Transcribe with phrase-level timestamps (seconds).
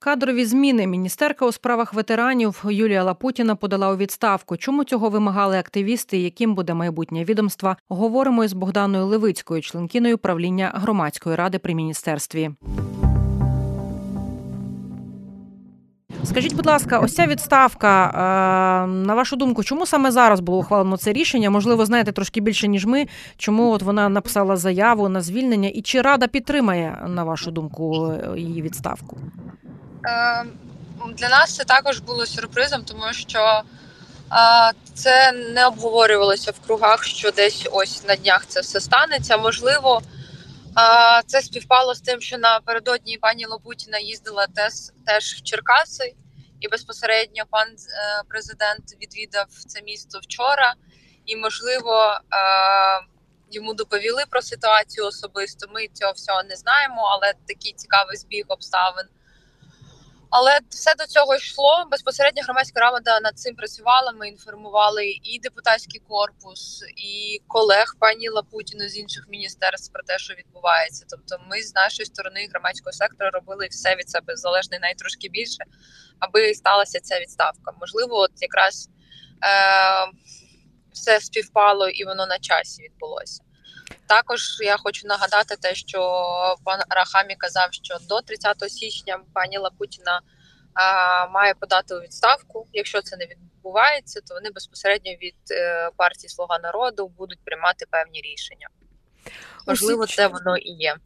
[0.00, 4.56] Кадрові зміни міністерка у справах ветеранів Юлія Лапутіна подала у відставку.
[4.56, 6.18] Чому цього вимагали активісти?
[6.18, 7.76] Яким буде майбутнє відомства?
[7.88, 12.50] Говоримо із Богданою Левицькою, членкиною правління громадської ради при міністерстві.
[16.24, 18.10] Скажіть, будь ласка, ось ця відставка.
[18.84, 21.50] е, На вашу думку, чому саме зараз було ухвалено це рішення?
[21.50, 23.06] Можливо, знаєте трошки більше ніж ми.
[23.36, 25.68] Чому от вона написала заяву на звільнення?
[25.68, 29.18] І чи рада підтримає, на вашу думку, її відставку?
[30.06, 30.44] Е,
[31.14, 33.62] Для нас це також було сюрпризом, тому що
[34.94, 39.36] це не обговорювалося в кругах, що десь ось на днях це все станеться.
[39.36, 40.02] Можливо,
[41.26, 44.46] це співпало з тим, що напередодні пані Лопутіна їздила
[45.04, 46.14] теж, в Черкаси,
[46.60, 50.74] і безпосередньо пан е, президент відвідав це місто вчора,
[51.26, 52.20] і можливо.
[53.50, 55.66] Йому доповіли про ситуацію особисто.
[55.74, 59.06] Ми цього всього не знаємо, але такий цікавий збіг обставин.
[60.30, 61.86] Але все до цього йшло.
[61.90, 64.12] Безпосередньо громадська рада над цим працювала.
[64.12, 70.34] Ми інформували і депутатський корпус, і колег пані Лапутіну з інших міністерств про те, що
[70.34, 71.04] відбувається.
[71.10, 75.64] Тобто, ми з нашої сторони громадського сектора робили все від себе залежне трошки більше,
[76.18, 77.72] аби сталася ця відставка.
[77.80, 78.88] Можливо, от якраз
[79.44, 80.10] е-
[80.92, 83.42] все співпало і воно на часі відбулося.
[84.08, 86.00] Також я хочу нагадати те, що
[86.64, 90.20] пан Рахамі казав, що до 30 січня пані Лапутіна
[90.74, 92.66] а, має подати у відставку.
[92.72, 98.20] Якщо це не відбувається, то вони безпосередньо від е, партії Слуга народу будуть приймати певні
[98.20, 98.68] рішення.
[99.66, 100.96] Можливо, це воно і є.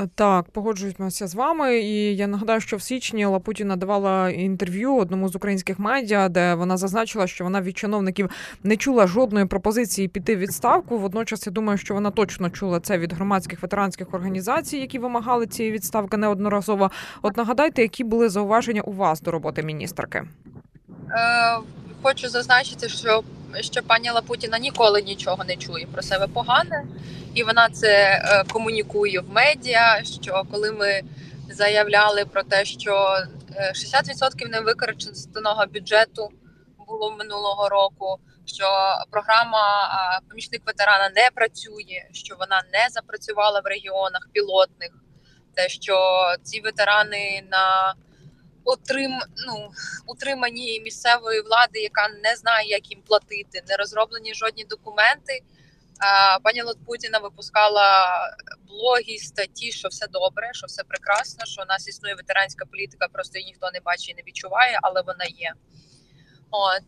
[0.00, 1.78] Е, Так, погоджуюся з вами.
[1.78, 6.76] І я нагадаю, що в січні Лапутіна давала інтерв'ю одному з українських медіа, де вона
[6.76, 8.30] зазначила, що вона від чиновників
[8.62, 10.98] не чула жодної пропозиції піти в відставку.
[10.98, 15.74] Водночас я думаю, що вона точно чула це від громадських ветеранських організацій, які вимагали цієї
[15.74, 16.90] відставки неодноразово.
[17.22, 20.18] От нагадайте, які були зауваження у вас до роботи міністерки?
[20.18, 21.58] Е,
[22.02, 23.22] хочу зазначити, що,
[23.60, 26.84] що пані Лапутіна ніколи нічого не чує про себе погане,
[27.34, 30.04] і вона це е, комунікує в медіа.
[30.04, 31.02] Що коли ми
[31.50, 33.18] заявляли про те, що
[33.56, 36.30] е, 60% невикористаного бюджету
[36.88, 38.64] було минулого року, що
[39.10, 39.60] програма
[40.28, 44.90] помічник ветерана не працює, що вона не запрацювала в регіонах пілотних,
[45.54, 45.96] те, що
[46.42, 47.94] ці ветерани на
[48.64, 49.70] отрим, ну,
[50.06, 55.40] утриманні місцевої влади, яка не знає, як їм платити, не розроблені жодні документи.
[56.42, 58.16] Пані Лотпутіна випускала
[58.68, 63.38] блоги, статті, що все добре, що все прекрасно, що у нас існує ветеранська політика, просто
[63.38, 65.52] її ніхто не бачить і не відчуває, але вона є.
[66.50, 66.82] От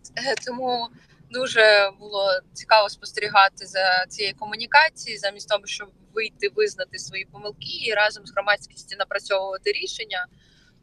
[0.47, 0.89] тому
[1.31, 7.93] дуже було цікаво спостерігати за цією комунікацією, замість того, щоб вийти, визнати свої помилки і
[7.93, 10.27] разом з громадськістю напрацьовувати рішення.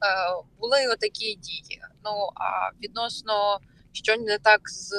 [0.03, 1.81] Е, були отакі дії.
[2.05, 3.59] Ну а відносно
[3.93, 4.89] що не так з,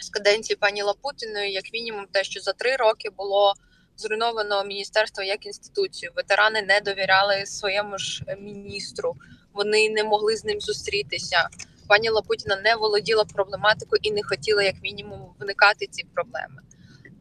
[0.00, 3.54] з каденції пані Лапутіної, як мінімум, те, що за три роки було
[3.96, 6.12] зруйновано міністерство як інституцію.
[6.16, 9.16] Ветерани не довіряли своєму ж міністру,
[9.52, 11.48] вони не могли з ним зустрітися.
[11.88, 16.62] Пані Лапутіна не володіла проблематикою і не хотіла, як мінімум, вникати ці проблеми.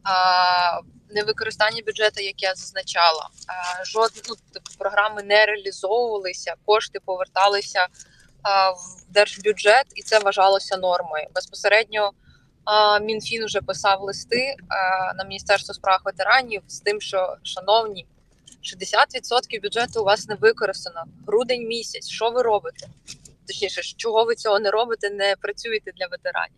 [0.04, 3.30] А, Невикористання бюджету, як я зазначала,
[3.86, 7.88] жодні ну, типу, програми не реалізовувалися, кошти поверталися
[8.78, 11.28] в держбюджет, і це вважалося нормою.
[11.36, 12.12] Безпосередньо
[13.02, 14.56] Мінфін вже писав листи
[15.18, 18.06] на Міністерство справ ветеранів з тим, що шановні,
[18.64, 21.04] 60% бюджету у вас не використано.
[21.28, 22.10] Грудень місяць.
[22.10, 22.88] Що ви робите?
[23.48, 26.58] Точніше, чого ви цього не робите, не працюєте для ветеранів.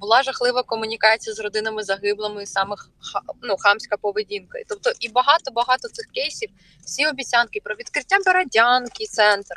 [0.00, 2.76] Була жахлива комунікація з родинами загиблими, саме
[3.42, 4.58] ну, хамська поведінка.
[4.68, 6.50] Тобто, і багато багато цих кейсів.
[6.84, 9.54] Всі обіцянки про відкриття Бородянки, центр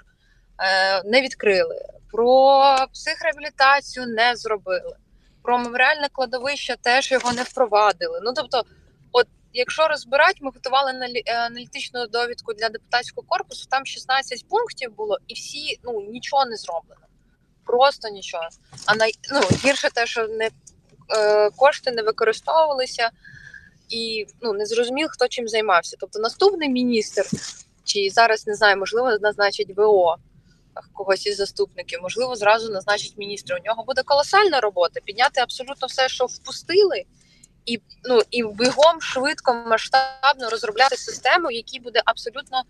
[0.60, 1.82] е, не відкрили,
[2.12, 4.96] про психреабілітацію не зробили,
[5.44, 8.20] про меморіальне кладовище теж його не впровадили.
[8.24, 8.64] Ну тобто,
[9.12, 10.92] от якщо розбирати, ми готували
[11.26, 13.68] аналітичну довідку для депутатського корпусу.
[13.70, 17.05] Там 16 пунктів було, і всі ну нічого не зроблено
[17.66, 18.48] просто нічого.
[18.86, 19.12] А най...
[19.32, 20.50] ну, гірше те, що не
[21.18, 23.10] е, кошти не використовувалися,
[23.90, 25.98] і ну не зрозумів, хто чим займався.
[26.00, 27.26] Тобто, наступний міністр,
[27.84, 30.18] чи зараз не знаю, можливо, назначить ВО
[30.94, 33.58] когось із заступників, можливо, зразу назначить міністра.
[33.58, 37.04] У нього буде колосальна робота підняти абсолютно все, що впустили.
[37.66, 42.64] І ну і бігом швидко масштабно розробляти систему, якій буде абсолютно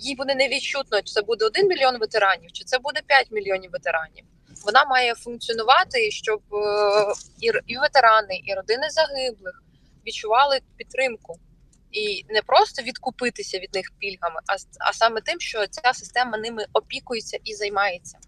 [0.00, 4.24] їй буде невідчутно, чи це буде 1 мільйон ветеранів, чи це буде 5 мільйонів ветеранів.
[4.64, 9.62] Вона має функціонувати, щоб е, і ветерани, і родини загиблих
[10.06, 11.38] відчували підтримку.
[11.92, 14.54] і не просто відкупитися від них пільгами, а,
[14.88, 18.18] а саме тим, що ця система ними опікується і займається.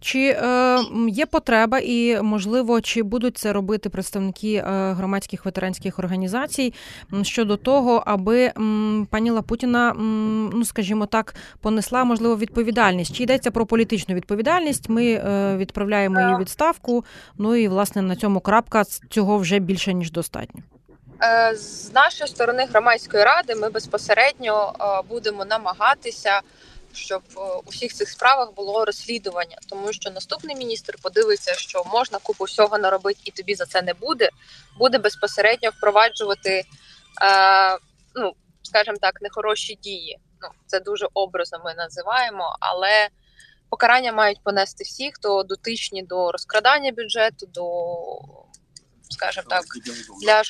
[0.00, 0.78] Чи е,
[1.08, 6.74] є потреба, і можливо, чи будуть це робити представники е, громадських ветеранських організацій
[7.22, 13.16] щодо того, аби м, пані Лапутіна, м, ну скажімо так, понесла можливо відповідальність?
[13.16, 14.88] Чи йдеться про політичну відповідальність?
[14.88, 17.04] Ми е, відправляємо її відставку.
[17.38, 20.62] Ну і власне на цьому крапка цього вже більше ніж достатньо.
[21.22, 26.40] Е, з нашої сторони громадської ради ми безпосередньо е, будемо намагатися
[26.98, 32.18] щоб е, у всіх цих справах було розслідування, тому що наступний міністр подивиться, що можна
[32.18, 34.28] купу всього наробити, і тобі за це не буде.
[34.78, 37.78] Буде безпосередньо впроваджувати, е,
[38.14, 40.18] ну скажімо так, нехороші дії.
[40.42, 43.08] Ну це дуже образно ми називаємо, але
[43.70, 47.64] покарання мають понести всі, хто дотичні до розкрадання бюджету, до
[49.10, 49.64] скажімо так,
[50.22, 50.42] для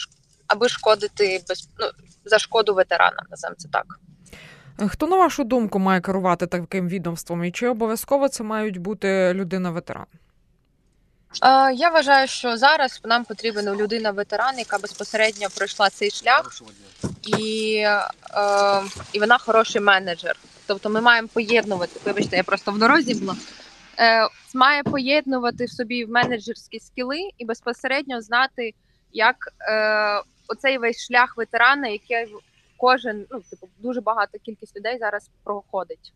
[0.46, 1.90] аби шкодити без ну,
[2.24, 3.86] за шкоду ветеранам, називаємо це так.
[4.86, 7.44] Хто, на вашу думку, має керувати таким відомством?
[7.44, 10.06] І чи обов'язково це мають бути людина-ветеран?
[11.74, 16.62] Я вважаю, що зараз нам потрібна людина-ветеран, яка безпосередньо пройшла цей шлях,
[17.38, 18.82] і е,
[19.12, 20.36] і вона хороший менеджер.
[20.66, 22.00] Тобто, ми маємо поєднувати.
[22.04, 23.36] Вибачте, я просто в дорозі була.
[23.98, 28.74] Е, Має поєднувати в собі менеджерські скіли і безпосередньо знати,
[29.12, 32.26] як е, оцей весь шлях ветерана, який
[32.78, 36.12] кожен, ну типу, дуже багато кількість людей зараз проходить.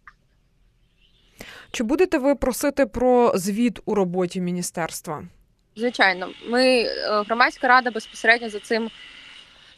[1.71, 5.25] Чи будете ви просити про звіт у роботі міністерства?
[5.77, 8.91] Звичайно, ми е, громадська рада безпосередньо за цим.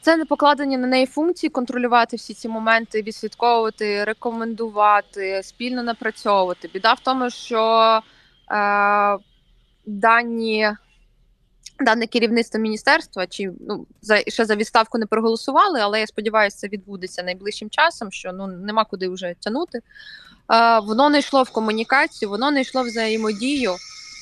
[0.00, 6.70] Це не покладені на неї функції контролювати всі ці моменти, відслідковувати, рекомендувати, спільно напрацьовувати.
[6.74, 8.00] Біда в тому, що
[8.50, 9.18] е,
[9.86, 10.70] дані
[11.80, 16.68] Дане керівництво міністерства чи ну за ще за відставку не проголосували, але я сподіваюся, це
[16.68, 18.12] відбудеться найближчим часом.
[18.12, 19.78] Що ну нема куди вже тягнути.
[20.52, 23.74] Е, Воно не йшло в комунікацію, воно не йшло в взаємодію.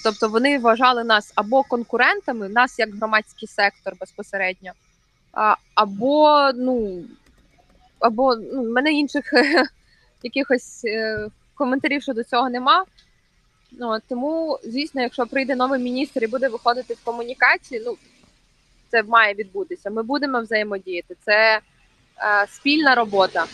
[0.04, 4.72] Тобто вони вважали нас або конкурентами, нас як громадський сектор безпосередньо,
[5.74, 7.04] або ну
[8.00, 9.24] або ну, мене інших
[10.22, 12.84] якихось е, коментарів щодо цього нема.
[13.78, 17.96] Ну тому, звісно, якщо прийде новий міністр і буде виходити в комунікації, ну
[18.90, 19.90] це має відбутися.
[19.90, 21.16] Ми будемо взаємодіяти.
[21.24, 21.60] Це е,
[22.50, 23.44] спільна робота.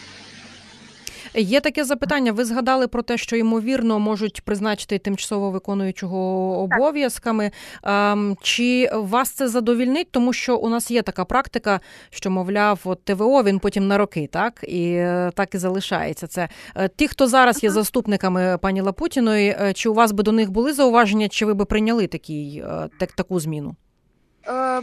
[1.35, 2.33] Є таке запитання.
[2.33, 6.19] Ви згадали про те, що ймовірно можуть призначити тимчасово виконуючого
[6.59, 7.51] обов'язками.
[7.83, 10.11] Ем, чи вас це задовільнить?
[10.11, 11.81] Тому що у нас є така практика,
[12.11, 16.27] що мовляв, от ТВО він потім на роки, так і е, так і залишається.
[16.27, 19.57] Це е, ті, хто зараз є заступниками пані Лапутіної.
[19.61, 22.65] Е, чи у вас би до них були зауваження, чи ви би прийняли такий,
[22.99, 23.77] так, таку зміну?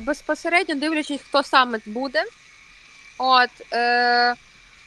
[0.02, 2.24] Безпосередньо дивлячись, хто саме буде.
[3.18, 4.36] От е,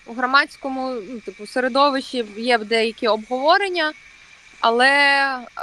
[0.09, 3.93] у громадському ну, типу, середовищі є деякі обговорення,
[4.61, 4.91] але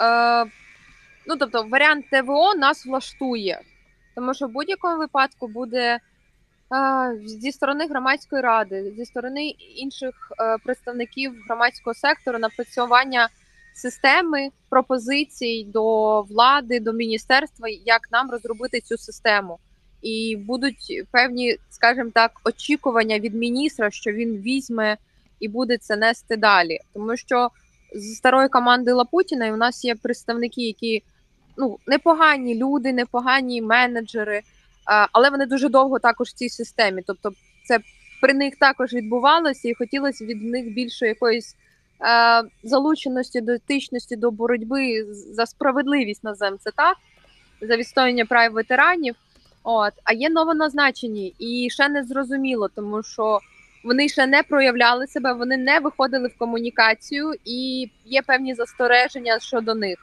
[0.02, 0.46] е,
[1.28, 3.60] ну, тобто, варіант ТВО нас влаштує,
[4.16, 6.00] тому що в будь-якому випадку буде е,
[7.26, 13.30] зі сторони громадської ради, зі сторони інших е, представників громадського сектору напрацювання
[13.76, 19.60] системи пропозицій до влади, до міністерства, як нам розробити цю систему
[20.06, 24.98] і будуть певні, скажімо так, очікування від міністра, що він візьме
[25.40, 26.80] і буде це нести далі.
[26.94, 27.50] Тому що
[27.96, 31.04] з старої команди Лапутіна у нас є представники, які
[31.58, 34.42] ну непогані люди, непогані менеджери,
[35.12, 37.04] але вони дуже довго також в цій системі.
[37.08, 37.32] Тобто,
[37.68, 37.80] це
[38.22, 41.56] при них також відбувалося, і хотілося від них більше якоїсь.
[42.64, 46.98] Залученості дотичності до боротьби за справедливість називаємо це так,
[47.62, 49.16] за відстояння прав ветеранів.
[49.68, 53.40] От, а є новоназначені, і ще не зрозуміло, тому що
[53.84, 59.76] вони ще не проявляли себе, вони не виходили в комунікацію, і є певні застереження щодо
[59.76, 59.98] них.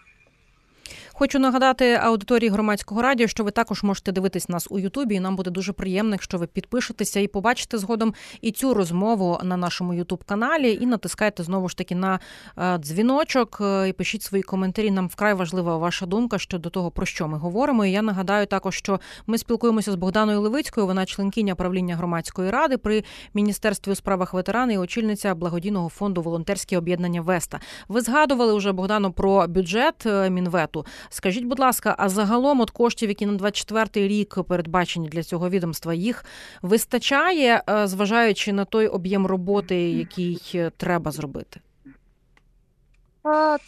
[1.23, 5.15] Хочу нагадати аудиторії громадського радіо, що ви також можете дивитись нас у Ютубі.
[5.15, 9.57] і Нам буде дуже приємно, якщо ви підпишетеся і побачите згодом і цю розмову на
[9.57, 10.79] нашому Ютуб каналі.
[10.81, 12.21] І натискайте знову ж таки на
[12.59, 14.91] е, дзвіночок е, і пишіть свої коментарі.
[14.91, 17.85] Нам вкрай важлива ваша думка щодо того, про що ми говоримо.
[17.85, 20.87] І я нагадаю також, що ми спілкуємося з Богданою Левицькою.
[20.87, 26.79] Вона членкиня правління громадської ради при міністерстві у справах ветерани і очільниця благодійного фонду волонтерське
[26.79, 27.61] об'єднання Веста.
[27.89, 30.87] Ви згадували вже Богдану про бюджет е, мінвету.
[31.13, 35.95] Скажіть, будь ласка, а загалом от коштів, які на 24-й рік передбачені для цього відомства,
[35.95, 36.25] їх
[36.63, 41.61] вистачає, е, зважаючи на той об'єм роботи, який е, треба зробити?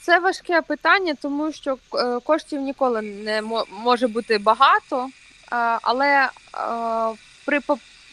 [0.00, 3.42] Це важке питання, тому що е, коштів ніколи не
[3.84, 5.08] може бути багато,
[5.82, 6.28] але
[7.46, 7.60] при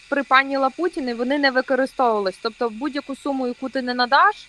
[0.10, 2.40] при пані Лапутіни вони не використовувались.
[2.44, 4.48] Тобто, будь-яку суму, яку ти не надаш,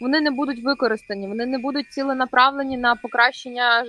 [0.00, 3.84] вони не будуть використані, вони не будуть ціленаправлені на покращення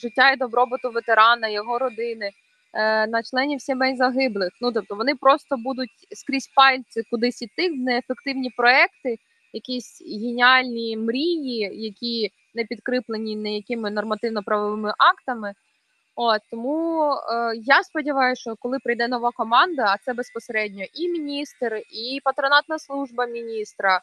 [0.00, 2.30] життя і добробуту ветерана, його родини,
[2.72, 4.50] е, на членів сімей загиблих.
[4.60, 9.18] Ну тобто вони просто будуть скрізь пальці кудись іти в неефективні проекти,
[9.52, 15.54] якісь геніальні мрії, які не підкріплені ніякими нормативно-правовими актами.
[16.16, 21.82] От тому е, я сподіваюся, що коли прийде нова команда, а це безпосередньо і міністр,
[21.90, 24.00] і патронатна служба міністра,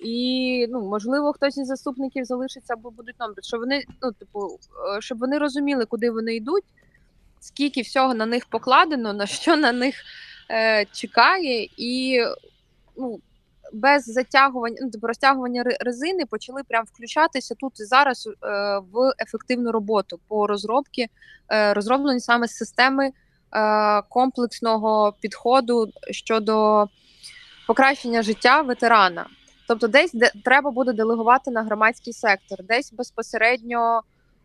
[0.00, 4.58] і ну можливо хтось із заступників залишиться або будуть номер, щоб вони ну типу,
[4.96, 6.64] е, щоб вони розуміли, куди вони йдуть,
[7.40, 9.94] скільки всього на них покладено, на що на них
[10.50, 12.20] е, чекає, і
[12.96, 13.20] ну
[13.72, 18.32] без затягування, ну типу розтягування резини почали прям включатися тут і зараз е,
[18.92, 21.08] в ефективну роботу по розробці,
[21.52, 23.12] е, розроблені саме системи е,
[24.02, 26.86] комплексного підходу щодо
[27.66, 29.26] покращення життя ветерана.
[29.70, 34.00] Тобто, десь де треба буде делегувати на громадський сектор, десь безпосередньо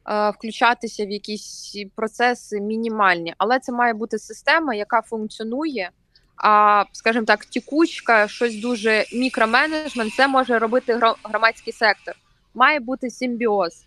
[0.08, 5.90] е, включатися в якісь процеси мінімальні, але це має бути система, яка функціонує
[6.38, 12.16] а, скажімо так, тікучка, щось дуже мікроменеджмент, це може робити громадський сектор.
[12.54, 13.86] Має бути симбіоз.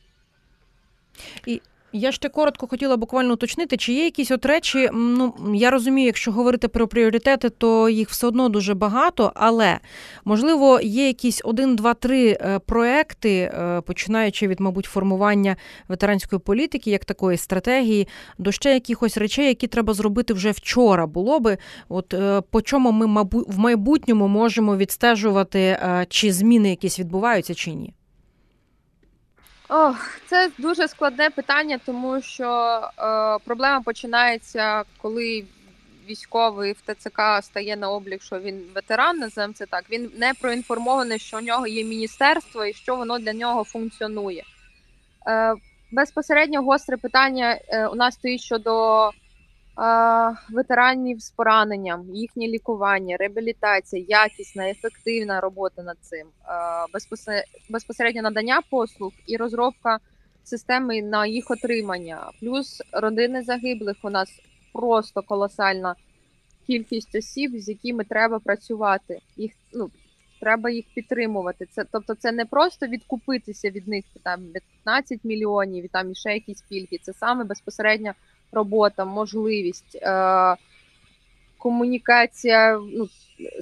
[1.47, 1.61] І
[1.93, 4.89] я ще коротко хотіла буквально уточнити, чи є якісь от речі.
[4.93, 9.33] Ну я розумію, якщо говорити про пріоритети, то їх все одно дуже багато.
[9.35, 9.79] Але
[10.25, 15.57] можливо є якісь один, два, три е, проекти, е, починаючи від, мабуть, формування
[15.89, 21.07] ветеранської політики, як такої стратегії, до ще якихось речей, які треба зробити вже вчора.
[21.07, 25.79] Було би, от е, по чому ми мабуть в майбутньому можемо відстежувати,
[26.09, 27.95] чи зміни якісь відбуваються, чи ні.
[29.69, 29.97] Ох,
[30.27, 35.45] це дуже складне питання, тому що е, проблема починається, коли
[36.09, 39.85] військовий в ТЦК стає на облік, що він ветеран, називаємо це так.
[39.91, 44.45] Він не проінформований, що у нього є міністерство і що воно для нього функціонує.
[45.27, 45.55] Е,
[45.91, 49.11] Безпосередньо гостре питання е, у нас стоїть щодо
[50.51, 56.27] ветеранів з пораненням, їхнє лікування, реабілітація, якісна, ефективна робота над цим,
[57.71, 59.99] безпосередньо надання послуг і розробка
[60.45, 62.31] системи на їх отримання.
[62.41, 64.29] Плюс родини загиблих у нас
[64.73, 65.95] просто колосальна
[66.67, 69.19] кількість осіб, з якими треба працювати.
[69.37, 69.91] Їх ну
[70.41, 71.67] треба їх підтримувати.
[71.67, 74.41] Це тобто, це не просто відкупитися від них там
[74.85, 76.99] 15 мільйонів і там і ще якісь пільги.
[77.03, 78.13] Це саме безпосередньо
[78.53, 80.57] робота, можливість, е,
[81.59, 83.09] комунікація, ну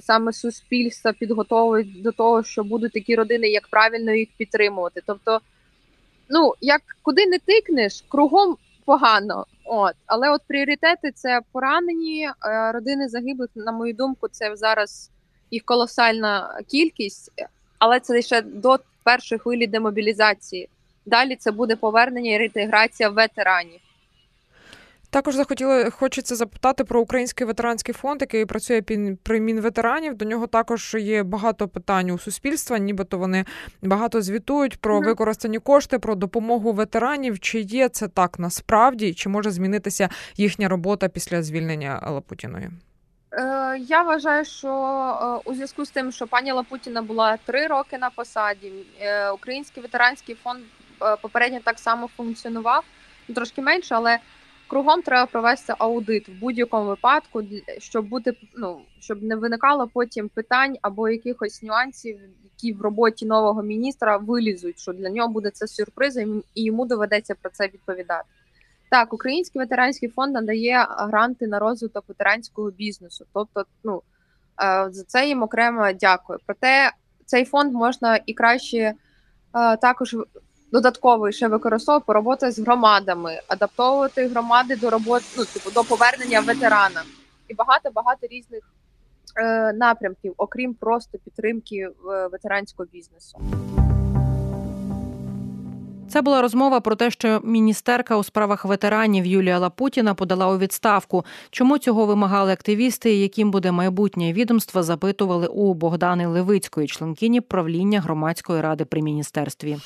[0.01, 5.01] саме суспільство підготовить до того, що будуть такі родини, як правильно їх підтримувати.
[5.05, 5.39] Тобто,
[6.29, 9.45] ну як куди не тикнеш, кругом погано.
[9.65, 13.49] От, але от пріоритети це поранені е, родини загиблих.
[13.55, 15.11] На мою думку, це зараз
[15.51, 17.31] їх колосальна кількість,
[17.79, 20.69] але це лише до першої хвилі демобілізації.
[21.05, 23.79] Далі це буде повернення і реінтеграція ветеранів.
[25.09, 28.81] Також захотіли хочеться запитати про український ветеранський фонд, який працює
[29.23, 30.13] при мінветеранів.
[30.13, 33.45] До нього також є багато питань у суспільства, нібито вони
[33.81, 37.39] багато звітують про використані кошти, про допомогу ветеранів.
[37.39, 42.69] Чи є це так насправді, чи може змінитися їхня робота після звільнення Лапутіної?
[43.31, 47.97] Е, я вважаю, що е, у зв'язку з тим, що пані Лапутіна була три роки
[47.97, 50.59] на посаді, е, Український ветеранський фонд
[51.21, 52.83] попередньо так само функціонував
[53.35, 54.19] трошки менше, але
[54.67, 57.43] Кругом треба провести аудит в будь-якому випадку,
[57.77, 63.63] щоб бути ну щоб не виникало потім питань або якихось нюансів, які в роботі нового
[63.63, 68.25] міністра вилізуть, що для нього буде це сюрпризом, і йому доведеться про це відповідати.
[68.89, 73.25] Так, Український ветеранський фонд надає гранти на розвиток ветеранського бізнесу.
[73.33, 74.01] Тобто, ну
[74.63, 76.39] е, за це їм окремо дякую.
[76.45, 76.91] Проте
[77.25, 78.93] цей фонд можна і краще е,
[79.77, 80.15] також
[80.71, 87.03] додатково ще використовувати робота з громадами, адаптовувати громади до роботи, ну типу до повернення ветерана
[87.47, 88.61] і багато багато різних
[89.37, 91.91] е, напрямків, окрім просто підтримки е,
[92.27, 93.39] ветеранського бізнесу.
[96.09, 101.25] Це була розмова про те, що міністерка у справах ветеранів Юлія Лапутіна подала у відставку.
[101.49, 108.61] Чому цього вимагали активісти, яким буде майбутнє відомство, запитували у Богдани Левицької, членкині правління громадської
[108.61, 109.77] ради при міністерстві.